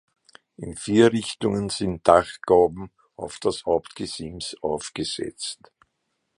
[0.57, 5.71] In vier Richtungen sind Dachgauben auf das Hauptgesims aufgesetzt.